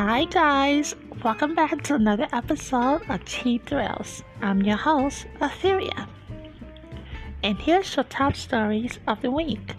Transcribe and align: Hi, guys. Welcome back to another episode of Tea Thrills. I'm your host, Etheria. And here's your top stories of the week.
Hi, 0.00 0.26
guys. 0.26 0.94
Welcome 1.24 1.56
back 1.56 1.82
to 1.82 1.96
another 1.96 2.28
episode 2.32 3.02
of 3.10 3.24
Tea 3.24 3.58
Thrills. 3.58 4.22
I'm 4.40 4.62
your 4.62 4.76
host, 4.76 5.26
Etheria. 5.40 6.06
And 7.42 7.58
here's 7.58 7.96
your 7.96 8.04
top 8.04 8.36
stories 8.36 9.00
of 9.08 9.20
the 9.22 9.32
week. 9.32 9.74